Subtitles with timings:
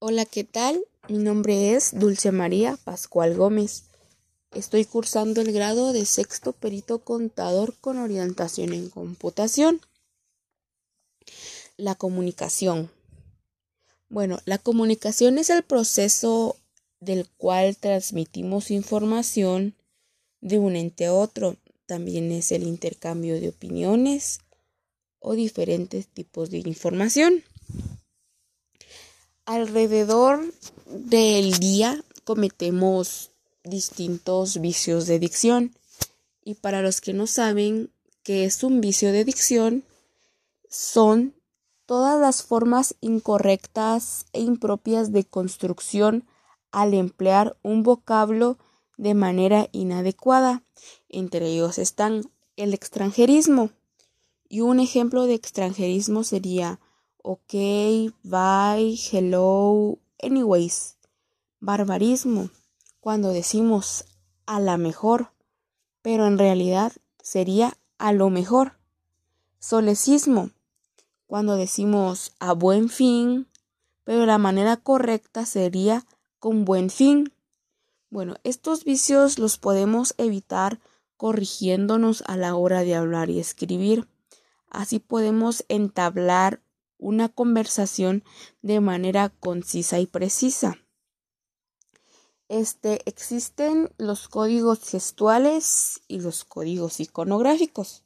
[0.00, 0.80] Hola, ¿qué tal?
[1.08, 3.86] Mi nombre es Dulce María Pascual Gómez.
[4.52, 9.80] Estoy cursando el grado de sexto perito contador con orientación en computación.
[11.76, 12.92] La comunicación.
[14.08, 16.54] Bueno, la comunicación es el proceso
[17.00, 19.74] del cual transmitimos información
[20.40, 21.56] de un ente a otro.
[21.86, 24.42] También es el intercambio de opiniones
[25.18, 27.42] o diferentes tipos de información.
[29.48, 30.52] Alrededor
[30.84, 33.30] del día cometemos
[33.64, 35.74] distintos vicios de dicción.
[36.44, 37.90] Y para los que no saben
[38.22, 39.84] qué es un vicio de dicción,
[40.68, 41.32] son
[41.86, 46.24] todas las formas incorrectas e impropias de construcción
[46.70, 48.58] al emplear un vocablo
[48.98, 50.62] de manera inadecuada.
[51.08, 53.70] Entre ellos están el extranjerismo.
[54.46, 56.80] Y un ejemplo de extranjerismo sería
[57.22, 57.52] ok,
[58.22, 60.96] bye, hello, anyways.
[61.60, 62.50] Barbarismo,
[63.00, 64.04] cuando decimos
[64.46, 65.32] a la mejor,
[66.02, 66.92] pero en realidad
[67.22, 68.78] sería a lo mejor.
[69.58, 70.50] Solecismo,
[71.26, 73.48] cuando decimos a buen fin,
[74.04, 76.06] pero la manera correcta sería
[76.38, 77.32] con buen fin.
[78.08, 80.80] Bueno, estos vicios los podemos evitar
[81.18, 84.08] corrigiéndonos a la hora de hablar y escribir.
[84.70, 86.62] Así podemos entablar
[86.98, 88.24] una conversación
[88.62, 90.78] de manera concisa y precisa.
[92.48, 98.02] Este, existen los códigos gestuales y los códigos iconográficos.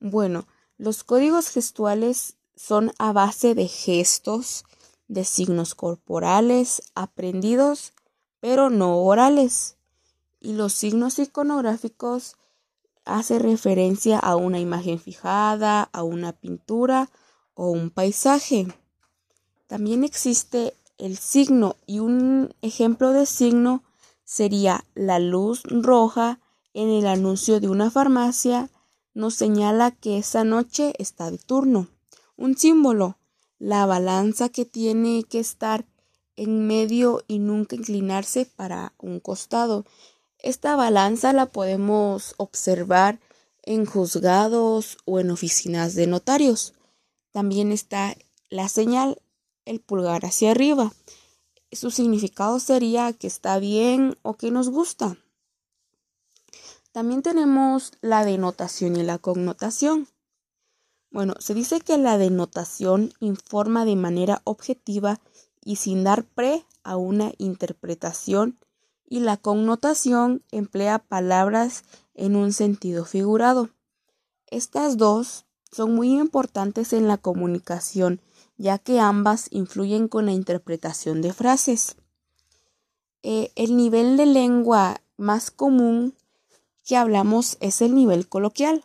[0.00, 0.46] Bueno,
[0.78, 4.64] los códigos gestuales son a base de gestos,
[5.08, 7.92] de signos corporales aprendidos,
[8.40, 9.76] pero no orales.
[10.40, 12.36] Y los signos iconográficos
[13.04, 17.10] hace referencia a una imagen fijada, a una pintura
[17.54, 18.66] o un paisaje.
[19.66, 23.82] También existe el signo y un ejemplo de signo
[24.24, 26.40] sería la luz roja
[26.74, 28.70] en el anuncio de una farmacia
[29.14, 31.88] nos señala que esa noche está de turno.
[32.36, 33.18] Un símbolo,
[33.58, 35.84] la balanza que tiene que estar
[36.36, 39.84] en medio y nunca inclinarse para un costado.
[40.38, 43.20] Esta balanza la podemos observar
[43.64, 46.72] en juzgados o en oficinas de notarios.
[47.32, 48.14] También está
[48.50, 49.20] la señal,
[49.64, 50.92] el pulgar hacia arriba.
[51.72, 55.16] Su significado sería que está bien o que nos gusta.
[56.92, 60.08] También tenemos la denotación y la connotación.
[61.10, 65.20] Bueno, se dice que la denotación informa de manera objetiva
[65.64, 68.58] y sin dar pre a una interpretación
[69.06, 73.70] y la connotación emplea palabras en un sentido figurado.
[74.46, 78.20] Estas dos son muy importantes en la comunicación,
[78.58, 81.96] ya que ambas influyen con la interpretación de frases.
[83.22, 86.14] Eh, el nivel de lengua más común
[86.84, 88.84] que hablamos es el nivel coloquial.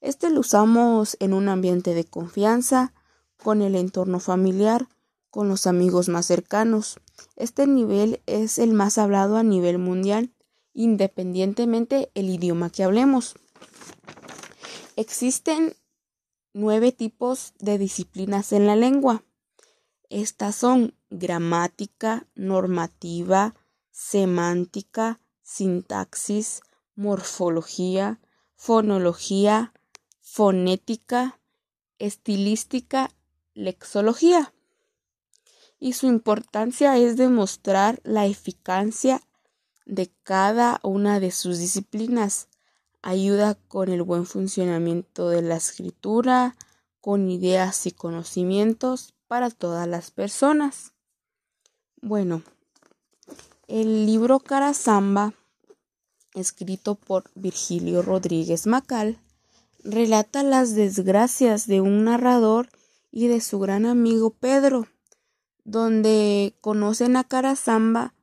[0.00, 2.94] Este lo usamos en un ambiente de confianza,
[3.42, 4.88] con el entorno familiar,
[5.30, 7.00] con los amigos más cercanos.
[7.36, 10.30] Este nivel es el más hablado a nivel mundial,
[10.74, 13.34] independientemente el idioma que hablemos.
[14.96, 15.74] Existen
[16.52, 19.24] nueve tipos de disciplinas en la lengua.
[20.08, 23.54] Estas son gramática, normativa,
[23.90, 26.62] semántica, sintaxis,
[26.96, 28.20] morfología,
[28.56, 29.72] fonología,
[30.20, 31.40] fonética,
[31.98, 33.10] estilística,
[33.54, 34.52] lexología.
[35.78, 39.22] Y su importancia es demostrar la eficacia
[39.86, 42.49] de cada una de sus disciplinas
[43.02, 46.56] ayuda con el buen funcionamiento de la escritura,
[47.00, 50.92] con ideas y conocimientos para todas las personas.
[52.02, 52.42] Bueno,
[53.68, 55.34] el libro Carazamba,
[56.34, 59.18] escrito por Virgilio Rodríguez Macal,
[59.82, 62.68] relata las desgracias de un narrador
[63.10, 64.86] y de su gran amigo Pedro,
[65.64, 68.14] donde conocen a Carazamba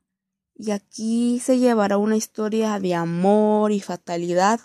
[0.57, 4.59] y aquí se llevará una historia de amor y fatalidad,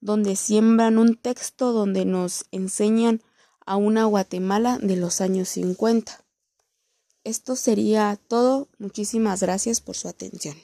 [0.00, 3.22] donde siembran un texto donde nos enseñan
[3.64, 6.24] a una Guatemala de los años 50.
[7.24, 8.68] Esto sería todo.
[8.78, 10.56] Muchísimas gracias por su atención.